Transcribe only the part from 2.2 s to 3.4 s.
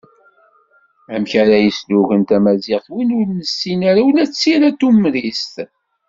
tamaziɣt win ur